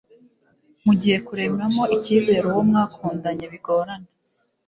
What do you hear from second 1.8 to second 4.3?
icyizere uwo mwakundanye bigorana